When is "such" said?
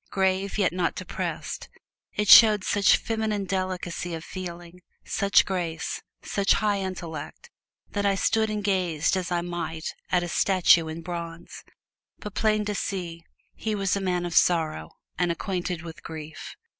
2.63-2.97, 5.05-5.45, 6.23-6.53